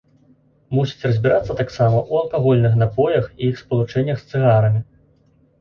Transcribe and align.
Мусіць 0.77 1.05
разбірацца 1.07 1.57
таксама 1.59 1.97
ў 2.11 2.21
алкагольных 2.23 2.73
напоях 2.83 3.29
і 3.41 3.51
іх 3.53 3.63
спалучэннях 3.63 4.17
з 4.23 4.33
цыгарамі. 4.33 4.81